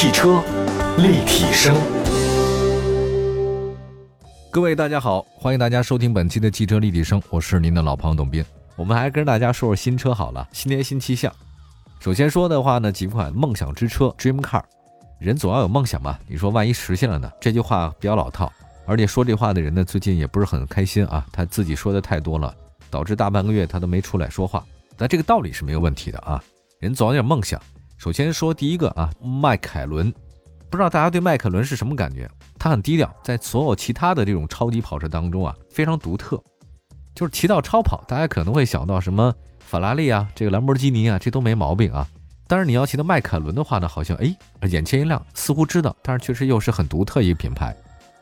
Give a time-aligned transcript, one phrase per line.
[0.00, 0.40] 汽车
[0.98, 1.74] 立体声，
[4.48, 8.44] 各位大家好，欢迎大家收听本期的汽车立体声，我是您的老朋友董斌。
[8.76, 11.34] 我们还跟大家说说新车好了，新年新气象。
[11.98, 14.62] 首先说的话呢，几款梦想之车 Dream Car，
[15.18, 17.28] 人总要有梦想嘛，你说万一实现了呢？
[17.40, 18.52] 这句话比较老套，
[18.86, 22.54] 而且说这话的人呢，最近也不是很开心啊，他自己说的太多了，
[22.88, 24.64] 导致大半个月他都没出来说话。
[24.96, 26.40] 但这个道理是没有问题的啊，
[26.78, 27.60] 人总要有点梦想。
[27.98, 30.14] 首先说第一个啊，迈凯伦，
[30.70, 32.30] 不知道大家对迈凯伦是什么感觉？
[32.56, 36.40] 它很低调，在所有其他的这种超级跑车当中啊，非常独特。
[37.12, 42.06] 就是提到超跑，大家可能会想到什么法拉利啊，这个兰博基尼啊，这都没毛病啊。
[42.46, 44.32] 但是你要提到迈凯伦的话呢，好像哎，
[44.68, 47.74] 眼前一亮，似乎知道，但是确实又是很独特一个品牌。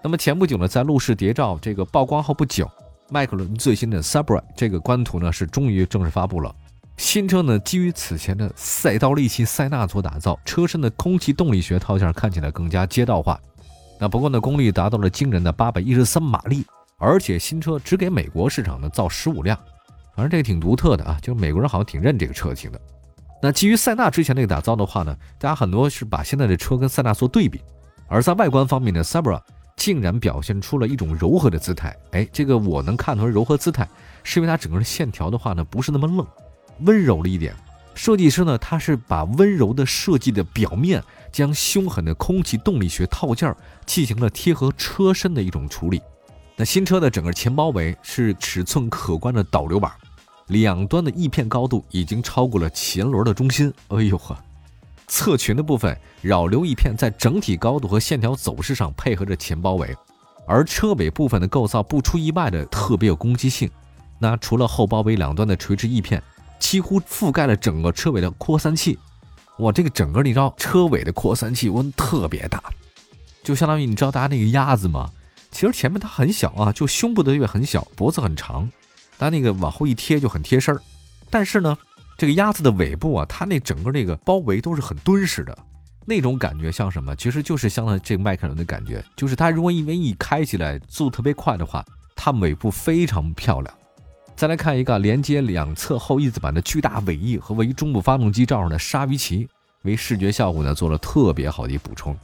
[0.03, 2.67] 那么前不久呢，在路试谍照这个曝光后不久，
[3.11, 6.55] 迈凯伦最新的 Subaru 这个官图呢是终于正式发布了。
[6.97, 13.39] 新车呢，基于此前的赛道利器塞纳所打造，车身的空气动力学套件看起来更加街道化。
[13.99, 16.65] 那不过呢，功率达到了惊人的八百一十三马力，
[16.99, 19.59] 而且新车只给美国市场呢造十五辆，
[20.15, 22.81] 反正这个挺独特的啊，就是美国人好像挺认这个车型的。
[23.43, 27.61] 那基于塞纳之前那个打造的话呢，大家很多是把现在的车跟塞纳做对比，
[28.09, 29.41] 而在外观方面呢，Sabra
[29.77, 31.95] 竟然表现出了一种柔和的姿态。
[32.13, 33.87] 哎，这个我能看出来柔和姿态，
[34.25, 36.27] 是因为它整个线条的话呢，不是那么愣。
[36.81, 37.55] 温柔了一点，
[37.95, 41.03] 设计师呢，他是把温柔的设计的表面，
[41.33, 43.55] 将凶狠的空气动力学套件
[43.87, 46.03] 进行了贴合车身的一种处理。
[46.57, 49.91] 那新车的整个前包围是尺寸可观的导流板，
[50.49, 53.73] 两端的翼片高度已经超过了前轮的中心。
[53.89, 54.37] 哎呦呵，
[55.07, 59.97] 侧裙的部分扰流翼片在整体高度和线条走势上配合着前包围，
[60.47, 63.71] 而车尾部分的构造不出意外的特别有攻击性。
[64.19, 66.23] 那除了后包围两端的垂直翼片。
[66.59, 68.99] 几乎覆盖了整个车尾的扩散器，
[69.59, 72.63] 哇，这个整个你知道车尾的扩散器温特别大，
[73.43, 75.11] 就相当于你知道大家那个鸭子吗？
[75.51, 78.71] 其实前面它很小啊，就胸部的位很小，脖子很长，
[79.19, 80.83] 它那个往后一贴就很贴身儿。
[81.31, 81.77] 但是呢，
[82.19, 85.57] 这个鸭子的尾部啊，它那整个那个包围都是很敦实的，
[86.05, 87.17] 那种感觉像什么？
[87.17, 91.83] 其实就是相当于这个迈凯伦的感觉，就是它如果因为一开起来速度特别快的话，
[92.15, 93.75] 它尾部非常漂亮。
[94.37, 99.49] 再来看一个连接两侧后翼子板的巨大尾翼和位于中部发动机罩上的鲨鱼鳍，
[99.81, 102.15] 为视觉效果呢做了特别好的一补充。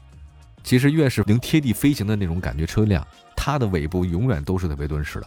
[0.62, 5.26] 其实越是能贴地飞行的那种感觉车辆，它的尾部永远都是特别敦实的。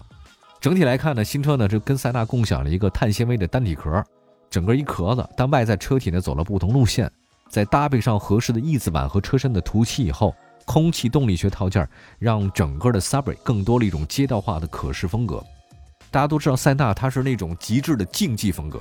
[0.62, 4.04] 整体来看呢，新车呢是跟塞纳共享了一个碳纤维的单体壳，
[4.52, 7.12] 整个一壳子，但外在车体呢走了不同路线，
[7.50, 10.36] 再搭配上合适的翼子板和车身的涂漆以后，
[10.66, 15.44] 空气动力学套件让整个的 Subaru 更多了一种街道化的可视风格。
[16.16, 18.80] 大家都知道塞纳它是那种极致的竞技风格，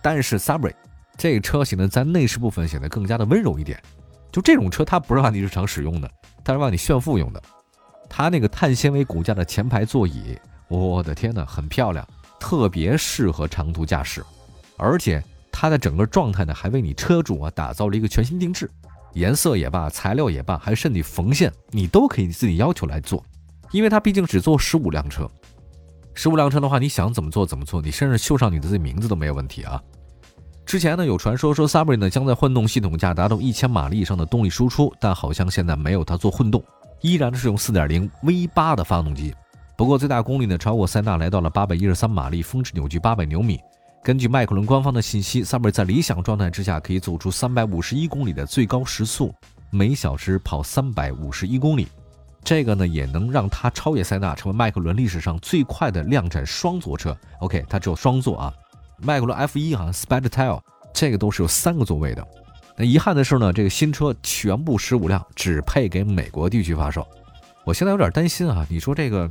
[0.00, 0.72] 但是 Subaru
[1.16, 3.82] 这个车型呢，在内饰部分显得更加的温柔一点。
[4.30, 6.08] 就这种车，它不是让你日常使用的，
[6.44, 7.42] 它是让你炫富用的。
[8.08, 10.38] 它那个碳纤维骨架的前排座椅，
[10.68, 12.06] 我的天呐，很漂亮，
[12.38, 14.24] 特别适合长途驾驶。
[14.76, 18.70] 而且它的整个状态呢，还为你车主啊打造了一个全新定制，
[19.14, 23.24] 颜色也罢，材料也罢，还甚至缝线，你都可以自己要求来做，
[23.72, 25.28] 因为它毕竟只做十五辆车。
[26.20, 29.80] 十五辆车的话，你想怎么做怎么做，你甚至绣上你的自己名字都没有问题啊。
[30.66, 36.60] 之前呢有传说说 Subaru 呢将在混动系统下达到一千马力以上的动力输出，但好像现在没有它做混动，
[37.02, 39.32] 依然是用四点零 V 八的发动机。
[39.76, 43.60] 不过最大功率呢超过塞纳，来到了八百一十三马力，峰值扭矩八百牛米。
[44.02, 49.32] 根据迈凯伦官方的信息，Subaru 在理想状态之下可以走出三百五十一公里的最高时速，
[49.70, 51.86] 每小时跑三百五十一公里。
[52.48, 57.14] 这个呢也能让它超越塞纳，成为迈凯伦历史上最快的量产双座车。
[57.40, 58.54] OK，它只有双座啊。
[58.96, 60.58] 迈凯伦 F1 哈 Spectrail
[60.94, 62.26] 这个都是有三个座位的。
[62.74, 67.06] 那遗憾的是呢，这个新车全部十五辆只配给美国地区发售。
[67.64, 69.30] 我现在有点担心啊，你说这个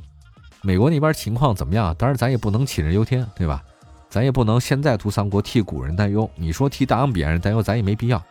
[0.62, 1.96] 美国那边情况怎么样？
[1.98, 3.64] 当然咱也不能杞人忧天，对吧？
[4.12, 6.30] 咱也不能现在图三国替古人担忧。
[6.36, 8.24] 你说替大洋彼岸人担忧，咱也没必要。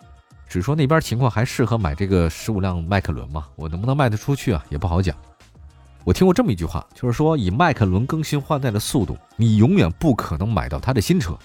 [0.49, 3.47] 只说那边情况还适合买这个十五辆迈凯伦吗？
[3.57, 4.65] 我能不能卖得出去啊？
[4.69, 5.17] 也不好讲。
[6.05, 11.37] 我听过这么一句话，就是说以迈凯伦更新换代的速度，你永远不可能买到它的新车。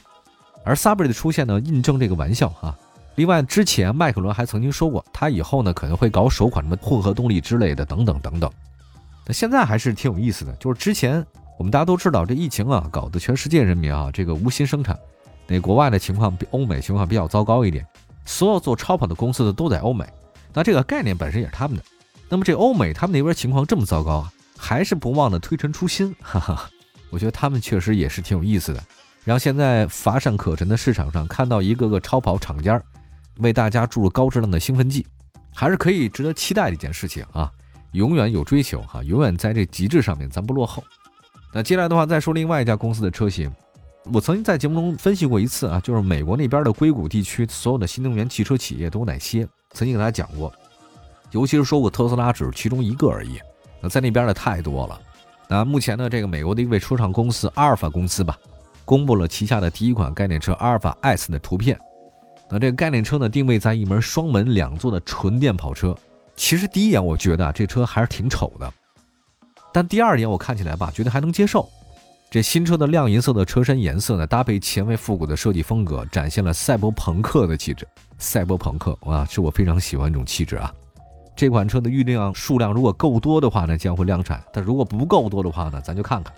[0.63, 2.77] 而 Subaru 的出现呢，印证这个玩笑啊。
[3.15, 8.49] 另外，之前迈凯伦还曾经说过，它以后呢可能会搞首款什么混合动力之类的，等等等等。
[9.25, 11.25] 那现在还是挺有意思的，就是之前
[11.57, 14.97] 我们大家都知道，这疫情啊搞得全世界人民啊这个无心生产，
[15.47, 17.83] 那国外的情况比欧美情况比较糟糕一点。
[18.25, 20.05] 所有做超跑的公司的都在欧美，
[20.53, 21.83] 那这个概念本身也是他们的。
[22.29, 26.69] 那么这欧美他们那边情况这么糟糕啊，还是不忘的推陈出新，哈哈。
[27.09, 28.81] 我觉得他们确实也是挺有意思的。
[29.23, 32.81] 然后现在乏善可陈的市场上，看到一个个超跑厂家
[33.37, 35.05] 为大家注入高质量的兴奋剂，
[35.53, 37.51] 还是可以值得期待的一件事情啊！
[37.91, 40.81] 永远有追求哈，永远在这极致上面咱不落后。
[41.53, 43.51] 那接下来的话，再说另外一家公司的车型，
[44.05, 50.51] 我曾经在节目中分析过一次啊，就是美国那边的硅谷地区所有的新能源汽车企业都有哪些，曾经给大家讲过，
[51.29, 53.39] 尤其是说过特斯拉只是其中一个而已。
[53.79, 54.99] 那在那边的太多了。
[55.47, 58.37] 那目前呢，这个美国的一位车厂公司阿尔法公司吧，
[58.85, 61.79] 公布了旗下的第一款概念车阿尔法 S 的图片。
[62.49, 65.95] 那这个概念车呢，定位在一门双门两座的纯电跑车。
[66.35, 68.73] 其实第一眼我觉得啊，这车还是挺丑的，
[69.71, 71.69] 但第二眼我看起来吧，觉得还能接受。
[72.31, 77.85] 这新车的亮银色的车身颜色呢，搭配前卫复古的设计风格，展现了赛博朋克的气质。
[78.17, 80.73] 赛博朋克哇，是我非常喜欢这种气质啊。
[81.35, 86.33] 这款车的预定数量如果够多的话呢，将会量产；但如果不够多的话呢，咱就看看。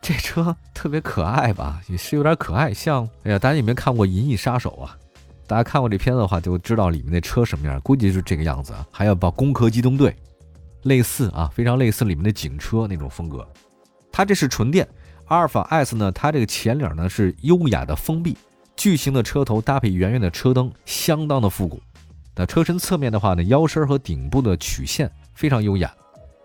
[0.00, 4.96] 这车特别可爱吧，也是有点可爱，像哎呀，大家有没有看过《银翼杀手》啊？
[5.48, 8.86] 大家看过这片子的话，就知道里面那车什么样，估计是这个样子啊。
[8.92, 10.10] 还有把《攻壳机动队》，
[10.84, 13.44] 类似啊，非常类似里面的警车那种风格。
[14.12, 14.86] 它这是纯电
[15.30, 18.36] 阿尔法 S 呢，它这个前脸呢是优雅的封闭，
[18.76, 21.80] 巨型的车头搭配圆圆的车灯，相当的复古。
[22.34, 25.94] 那车身侧面的话呢，腰身和顶部的曲线非常优雅，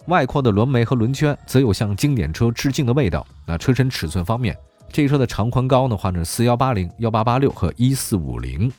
[0.05, 3.25] 外扩的轮眉和轮圈则有向经典车致敬的味道。
[3.47, 4.55] 那车身尺寸方面，
[4.91, 8.71] 这车的长宽高的话呢，四幺八零、幺八八六和一四五零。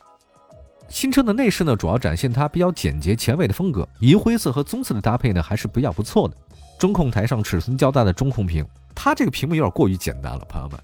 [0.88, 6.36] 新车的内饰呢，主要展现它比较简洁前卫的风格，银灰色和棕色的搭配呢，还是比较不错的。
[6.78, 10.78] 中控台上尺寸较大的中控屏，它这个屏幕有点过于简单了，朋友们。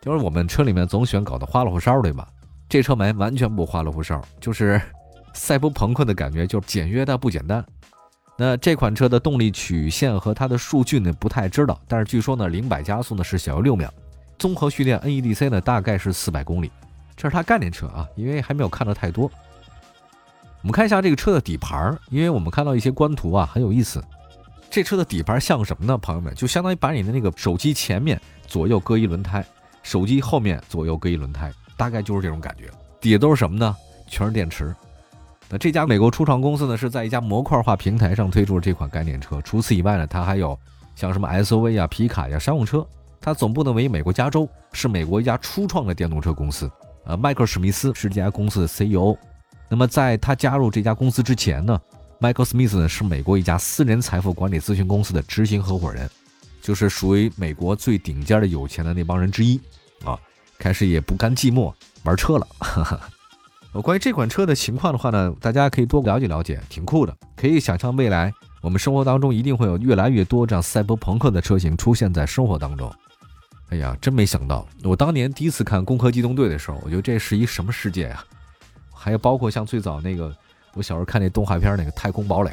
[0.00, 2.28] 就是我们车里面总喜欢搞得花里胡哨，对吧？
[2.68, 4.80] 这车门完全不花里胡哨，就是
[5.34, 7.64] 赛博朋克的感觉，就是简约但不简单。
[8.36, 13.92] 那这款车的动力曲线和它的数据呢，不太知道，但是据说呢，零百加速呢是小于六秒，
[14.38, 16.70] 综合蓄电 NEDC 呢大概是四百公里。
[17.16, 19.28] 这是它概念车啊，因为还没有看到太多。
[20.62, 24.00] 我们看一下这个车的底盘，因为我们看到一些官图啊，很有意思。
[24.70, 25.96] 这车的底盘像什么呢？
[25.98, 29.44] 朋友们，就相当于把你的那个手机前面左右各一轮胎，
[29.82, 32.70] 手机后面左右各一轮胎，大概就是这种感觉。
[33.00, 33.74] 底下都是什么呢？
[34.06, 34.74] 全是电池。
[35.48, 39.40] 那这家美国初创公司呢，是在一家模块化平台上推出了这款概念车。
[39.40, 40.58] 除此以外呢，它还有
[40.94, 42.86] 像什么 SUV 啊、皮卡呀、商用车。
[43.20, 46.70] 它总部呢为美国加州，是美国一家初创的电动车公司。
[47.04, 49.16] 呃，迈克尔史密斯是这家公司的 CEO。
[49.70, 51.80] 那么，在他加入这家公司之前呢，
[52.20, 56.10] Michael Smith 呢是美国一家私人财富管理咨询公司的执行合伙人，
[56.60, 59.60] 就是属于美国最顶尖的有钱的那帮人之一
[60.04, 60.18] 啊。
[60.58, 61.72] 开始也不甘寂寞，
[62.02, 62.46] 玩车了。
[63.72, 67.16] 呃，关于这款车的情况的话呢，大家可以多了解了解，挺酷的。
[67.36, 72.92] 可以想象未来我们生活当中一定会有越来越多这样赛博朋克的车型出现在生活当中。
[73.68, 78.24] 哎呀，真没想到，我当年第一次看《攻壳机动队》的时候，我觉得这是一什么世界呀？
[78.92, 80.34] 还有包括像最早那个，
[80.74, 82.50] 我小时候看那动画片那个《太空堡垒》，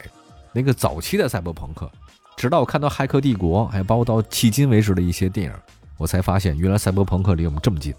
[0.54, 1.90] 那个早期的赛博朋克，
[2.38, 5.54] 直到我看到《骇客帝国》，还有包括到迄今为止的一些电影，
[5.98, 7.94] 我才发现原来赛博朋克离我们这么近，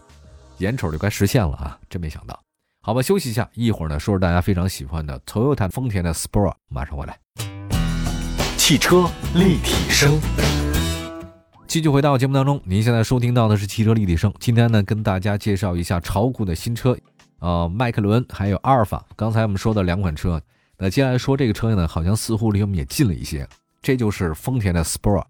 [0.58, 1.78] 眼瞅就该实现了啊！
[1.88, 2.38] 真没想到。
[2.82, 7.18] 好吧，休息一下，一会儿呢说说大家非常喜欢的 Toyota 丰田的 Sport，马上回来。
[8.56, 10.18] 汽车立体声，
[11.66, 14.32] 继续回到节目当中，您现在收听到的是汽车立体声。
[14.38, 16.96] 今天呢，跟大家介绍一下炒股的新车。
[17.38, 20.40] 呃，迈克伦还有阿尔法，刚才我们说的两款车，
[20.78, 23.46] 那接下来说这个车呢，好像似乎离我们也近了一些。
[23.82, 25.24] 这就是丰田的 Sport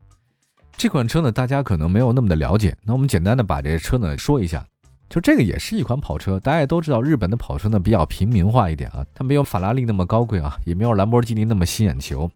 [0.76, 2.76] 这款车呢，大家可能没有那么的了解。
[2.82, 4.64] 那我们简单的把这个车呢说一下，
[5.08, 6.38] 就这个也是一款跑车。
[6.40, 12.30] 大家也都知道，日本的跑车呢比较平民化一点啊，它没有法拉利那么高贵啊，也没有兰博基尼那么吸眼球。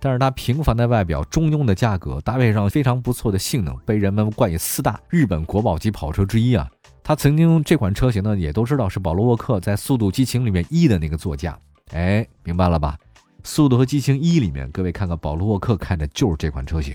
[0.00, 6.68] 但是它平凡的外表、中庸的价格，搭配上非常不错的性能，被人们冠以四大日本国宝级跑车之一啊。
[7.04, 11.58] 他曾经这款车型呢，也都知道是保罗沃克在《速度激情》里面一的那个座驾，
[11.92, 12.96] 哎，明白了吧？
[13.42, 16.94] 《速度和激情一》里面，各位看看保罗沃克开的就是这款车型。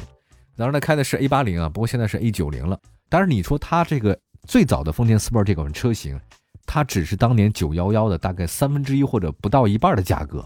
[0.56, 2.80] 当然，他开的是 A 八零啊，不过现在是 A 九零了。
[3.10, 6.20] 但是你说他这个最早的丰田 Sport 这款车型，
[6.66, 10.46] 它只是当年九幺幺的大概三分之一或者不到一半的价格，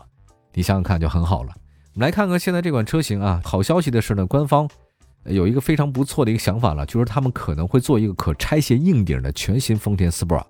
[0.53, 1.53] 你想想看就很好了。
[1.93, 4.67] 我们来看看现在这款车型啊，好消息的是呢，官方。
[5.25, 10.45] 有一个非常不错的一个想法了，就是他们可能会做一个可拆卸硬顶的全新丰田 Sport，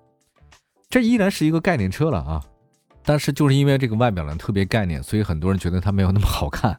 [0.88, 2.42] 这依然是一个概念车了啊，
[3.04, 6.78] 但是就是因为这个外表呢特别概念，所以很多人觉得它没有那么好看。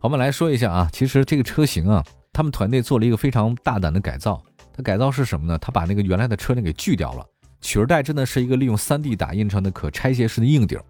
[0.00, 4.42] 我们来说一下啊，其实这个车型啊，他们团队做了一个非常大胆的改造。
[4.74, 5.58] 它改造是什么呢？
[5.58, 7.26] 它把那个原来的车顶给锯掉了，
[7.60, 10.80] 取而代之呢是一个利用 3D 打印成的可拆卸式的硬顶。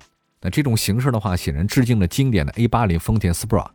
[0.41, 3.67] 那这种形式的话，显然致敬了经典的 A80 丰田 Sport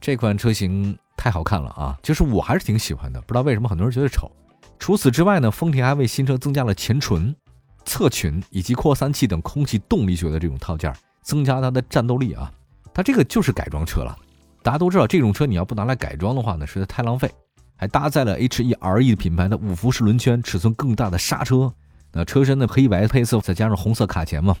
[0.00, 0.96] 这款车型。
[1.16, 1.98] 太好看了啊！
[2.02, 4.32] 就是我还是挺喜欢的，不知道为什么很多人觉得丑。
[4.78, 7.36] 除此之外呢，丰田还为新车增加了前唇、
[7.84, 10.90] 侧裙以及扩散器等空气动力学的这种套件，
[11.20, 12.50] 增加它的战斗力啊。
[12.94, 14.16] 它这个就是改装车了。
[14.62, 17.30] 大家都知道，这种车你要不拿来改装的话呢，实在太浪费。
[17.76, 21.70] 还搭载了 H E R E 品牌的五辐式轮圈，尺寸更大的刹车。
[22.14, 24.56] 那车身的黑白配色，再加上红色卡钳嘛，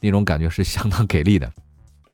[0.00, 1.48] 那种感觉是相当给力的。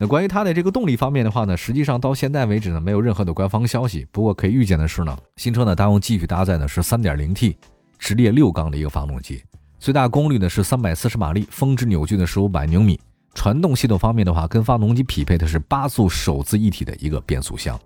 [0.01, 4.07] 那关于它的这个动力方面的话呢，实际上到现在为止呢，没有任何的官方消息。
[4.13, 7.57] 不过可以预见的是呢，新车呢，它用继续搭载的是 3.0T
[7.99, 9.43] 直列六缸的一个发动机，
[9.81, 13.01] 最大功率呢是340马力，峰值扭矩呢是500牛米。
[13.35, 17.77] 传动系统方面的话，跟发动机匹配的是八速手自一体的一个变速箱。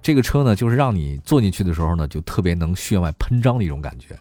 [0.00, 4.18] 这个车呢，就是让你坐进去的时候呢，就特别能血脉喷张的一种感觉。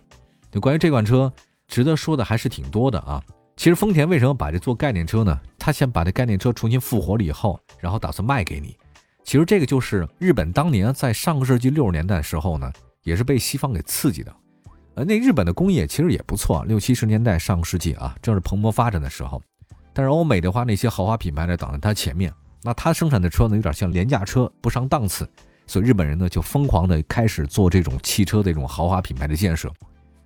[0.51, 1.31] 就关于这款车，
[1.69, 3.23] 值得说的还是挺多的啊。
[3.55, 5.39] 其实丰田为什么把这做概念车呢？
[5.63, 8.75] 他先把这概念车重新复活了以后，然后打算卖给你。
[9.23, 14.35] 其实这个就是日本当年在上个世纪六十年代时候呢，也是被西方给刺激的。
[14.95, 19.39] 呃，那日本的工业其实也不错，六七十年代上个世纪啊，正是蓬勃发展的时候。
[19.93, 25.29] 但是欧美的话，那些豪华品牌呢挡在它前面，那它生产的车呢有点像廉价车，不上档次。
[25.67, 29.71] 所以日本人呢就疯狂的开始做这种汽车的这种豪华品牌的建设，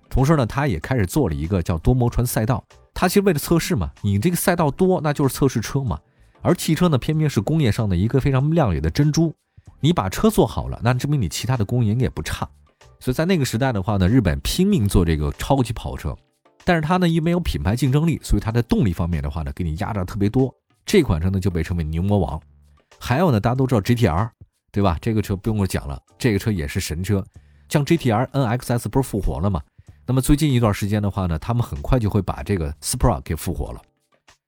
[0.08, 2.64] 同时呢，他也开始做了一个叫多摩川赛道。
[2.94, 5.98] 他其实为了测试嘛，你这个赛道多，那就是测试车嘛。
[6.40, 9.34] 而汽车呢，偏偏是工业上的一个非常亮眼的珍珠。
[9.80, 12.48] 你把车做好了，那证明你其他的工艺应该也不差。
[13.00, 16.16] 所以在那个时代的话呢，日本拼命做这个超级跑车，
[16.64, 20.54] 但是它呢因为没有品牌竞争力，所以它在动力方面的话呢，给你压榨特别多。
[20.84, 22.40] 这款车呢就被称为牛魔王。
[22.98, 24.30] 还有呢，大家都知道 GTR。
[24.72, 24.98] 对吧？
[25.00, 27.24] 这个车不用我讲了，这个车也是神车。
[27.66, 29.62] 像 GTR NXS 不是复活了吗？
[30.08, 33.82] 那么最近一段时间的话呢，他们很快就会把这个 Supra 给复活了，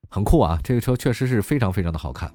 [0.08, 0.58] 很酷啊！
[0.62, 2.32] 这个车确实是非常非常的好看，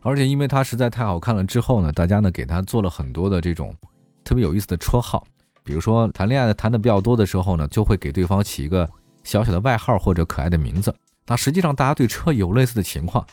[0.00, 3.74] 而且因为它实在太好看了，之后呢，大家呢给它做了很多的这种
[4.22, 5.26] 特别有意思的车号，
[5.64, 8.88] 比如说谈恋爱谈的比较多的时候呢，就会给对方起一个
[9.24, 10.94] 小小的外号或者可爱的名字。
[11.26, 13.26] 那实际上大家对车有类似的情况。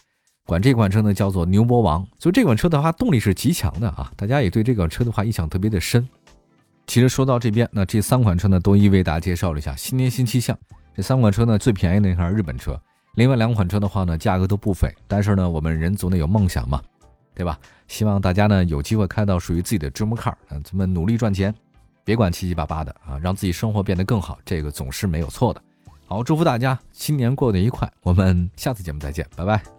[0.46, 6.10] 管这款车呢叫做牛魔王，所以这款车的话动力是极强的啊，大家也对这款车的话印象特别的深。
[6.90, 10.58] 其实说到这边，那这三款车呢都一为大家介绍了一下新年新气象。
[10.96, 12.82] 这三款车呢最便宜的还是日本车，
[13.14, 16.82] 另外两款车的话呢价格都不菲，但是呢我们人总得有梦想嘛，
[17.36, 17.60] 对吧？
[17.88, 21.54] 希望大家呢有机会开到属于自己的 dream car，嗯，咱们努力赚钱，
[22.04, 25.62] 别管七七八八的啊，让自己生活变得更好，这个总是没有错的。
[26.08, 29.79] 好，祝福大家新年过得愉快，我们下次节目再见，拜拜。